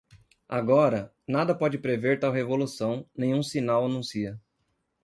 Agora, 0.49 1.13
nada 1.27 1.53
pode 1.53 1.77
prever 1.77 2.19
tal 2.19 2.31
revolução, 2.31 3.07
nenhum 3.15 3.43
sinal 3.43 3.85
anuncia. 3.85 4.41